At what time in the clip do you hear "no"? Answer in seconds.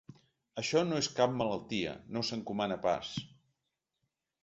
0.87-1.01, 2.17-2.25